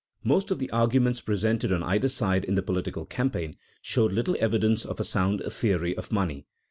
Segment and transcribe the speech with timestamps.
[0.23, 4.83] Most of the arguments presented on either side in the political campaigns showed little evidence
[4.83, 6.47] of a sound theory of money.